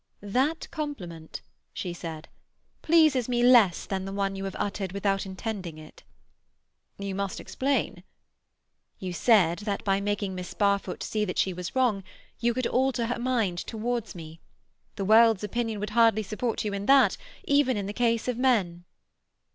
"That 0.23 0.67
compliment," 0.71 1.41
she 1.73 1.93
said, 1.93 2.27
"pleases 2.81 3.29
me 3.29 3.43
less 3.43 3.85
than 3.85 4.03
the 4.03 4.11
one 4.11 4.35
you 4.35 4.45
have 4.45 4.55
uttered 4.57 4.93
without 4.93 5.27
intending 5.27 5.77
it." 5.77 6.01
"You 6.97 7.13
must 7.13 7.39
explain." 7.39 8.03
"You 8.97 9.13
said 9.13 9.59
that 9.59 9.83
by 9.83 10.01
making 10.01 10.33
Miss 10.33 10.55
Barfoot 10.55 11.03
see 11.03 11.31
she 11.35 11.53
was 11.53 11.75
wrong 11.75 12.03
you 12.39 12.51
could 12.55 12.65
alter 12.65 13.05
her 13.05 13.19
mind 13.19 13.59
towards 13.59 14.15
me. 14.15 14.39
The 14.95 15.05
world's 15.05 15.43
opinion 15.43 15.79
would 15.79 15.91
hardly 15.91 16.23
support 16.23 16.65
you 16.65 16.73
in 16.73 16.87
that, 16.87 17.15
even 17.43 17.77
in 17.77 17.85
the 17.85 17.93
case 17.93 18.27
of 18.27 18.39
men." 18.39 18.85